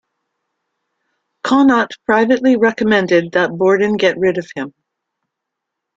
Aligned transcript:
Connaught 1.43 1.91
privately 2.07 2.55
recommended 2.57 3.33
that 3.33 3.51
Borden 3.55 3.97
get 3.97 4.17
rid 4.17 4.39
of 4.39 4.49
him. 4.55 4.73